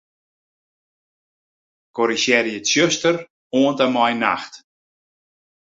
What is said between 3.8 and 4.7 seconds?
en mei 'nacht'.